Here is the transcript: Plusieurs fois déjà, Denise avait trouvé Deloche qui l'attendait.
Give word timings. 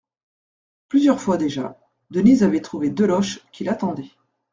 Plusieurs 0.89 1.21
fois 1.21 1.37
déjà, 1.37 1.77
Denise 2.09 2.41
avait 2.41 2.61
trouvé 2.61 2.89
Deloche 2.89 3.41
qui 3.51 3.63
l'attendait. 3.65 4.09